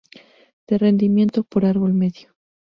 De 0.65 0.79
rendimiento 0.79 1.43
por 1.43 1.63
árbol 1.63 1.93
medio. 1.93 2.33